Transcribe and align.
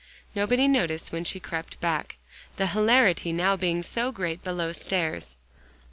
Nobody 0.33 0.67
noticed 0.67 1.11
when 1.11 1.23
she 1.23 1.39
crept 1.39 1.79
back, 1.79 2.17
the 2.57 2.65
hilarity 2.65 3.31
now 3.31 3.55
being 3.55 3.83
so 3.83 4.11
great 4.11 4.41
below 4.43 4.71
stairs. 4.71 5.37